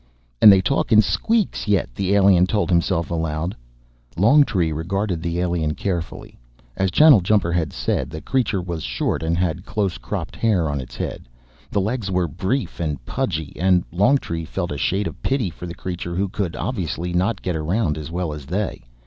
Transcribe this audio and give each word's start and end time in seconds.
"And 0.41 0.51
they 0.51 0.61
talk 0.61 0.91
in 0.91 0.99
squeaks 0.99 1.67
yet!" 1.67 1.87
the 1.93 2.15
alien 2.15 2.47
told 2.47 2.71
himself 2.71 3.11
aloud. 3.11 3.55
Longtree 4.17 4.71
regarded 4.71 5.21
the 5.21 5.37
alien 5.39 5.75
carefully. 5.75 6.39
As 6.75 6.89
Channeljumper 6.89 7.51
had 7.53 7.71
said, 7.71 8.09
the 8.09 8.19
creature 8.19 8.63
was 8.63 8.81
short 8.81 9.21
and 9.21 9.37
had 9.37 9.63
close 9.63 9.99
cropped 9.99 10.35
hair 10.35 10.67
on 10.71 10.81
its 10.81 10.95
head. 10.95 11.29
The 11.69 11.81
legs 11.81 12.09
were 12.09 12.27
brief 12.27 12.79
and 12.79 13.05
pudgy, 13.05 13.55
and 13.59 13.83
Longtree 13.91 14.45
felt 14.45 14.71
a 14.71 14.77
shade 14.79 15.05
of 15.05 15.21
pity 15.21 15.51
for 15.51 15.67
the 15.67 15.75
creature 15.75 16.15
who 16.15 16.29
could 16.29 16.55
obviously 16.55 17.13
not 17.13 17.43
get 17.43 17.55
around 17.55 17.95
as 17.95 18.09
well 18.09 18.33
as 18.33 18.47
they. 18.47 18.81